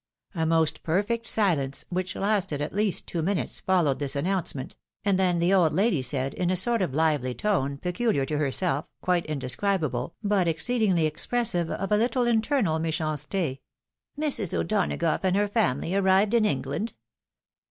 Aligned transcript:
A 0.33 0.47
most 0.47 0.81
perfect 0.81 1.27
silence, 1.27 1.85
which 1.89 2.15
lasted 2.15 2.59
at 2.59 2.73
least 2.73 3.05
two 3.05 3.21
minutes, 3.21 3.59
followed 3.59 3.99
this 3.99 4.15
announcement, 4.15 4.75
and 5.05 5.19
then 5.19 5.37
the 5.37 5.53
old 5.53 5.73
lady 5.73 6.01
said, 6.01 6.33
in 6.33 6.49
a 6.49 6.55
sort 6.55 6.81
of 6.81 6.93
hvely 6.93 7.37
tone, 7.37 7.77
pecuhar 7.77 8.25
to 8.25 8.39
herself, 8.39 8.87
quite 9.01 9.27
indescribable, 9.27 10.15
but 10.23 10.47
exceedingly 10.47 11.05
expressive 11.05 11.69
of 11.69 11.91
a 11.91 11.97
little 11.97 12.25
internal 12.25 12.79
mechancete— 12.79 13.59
"Mrs. 14.19 14.55
O'Donagough 14.57 15.19
and 15.23 15.35
her 15.35 15.47
family 15.47 15.93
arrived 15.93 16.33
in 16.33 16.45
England 16.45 16.93